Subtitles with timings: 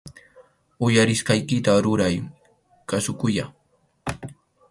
[0.85, 2.15] Uyarisqaykita ruray,
[2.89, 3.45] kasukuyyá